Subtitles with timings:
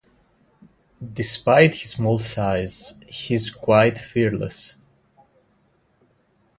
[1.13, 4.75] Despite his small size, he is quite fearless.